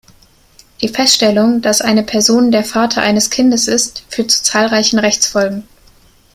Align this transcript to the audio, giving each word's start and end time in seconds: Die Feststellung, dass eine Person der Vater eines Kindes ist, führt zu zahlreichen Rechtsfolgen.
Die 0.81 0.87
Feststellung, 0.89 1.61
dass 1.61 1.81
eine 1.81 2.01
Person 2.01 2.49
der 2.51 2.63
Vater 2.63 3.03
eines 3.03 3.29
Kindes 3.29 3.67
ist, 3.67 4.03
führt 4.09 4.31
zu 4.31 4.41
zahlreichen 4.41 4.97
Rechtsfolgen. 4.97 5.67